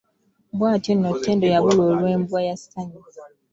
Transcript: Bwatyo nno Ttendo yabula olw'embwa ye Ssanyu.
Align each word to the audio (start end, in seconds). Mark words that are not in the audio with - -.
Bwatyo 0.57 0.91
nno 0.95 1.09
Ttendo 1.17 1.45
yabula 1.53 1.81
olw'embwa 1.91 2.39
ye 2.45 2.53
Ssanyu. 2.61 3.01